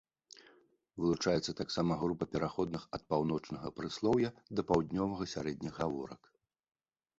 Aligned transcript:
Вылучаецца 1.03 1.51
таксама 1.59 1.97
група 2.05 2.23
пераходных 2.37 2.83
ад 2.99 3.03
паўночнага 3.15 3.73
прыслоўя 3.81 4.33
да 4.55 4.61
паўднёвага 4.73 5.31
сярэдніх 5.37 5.73
гаворак. 5.85 6.21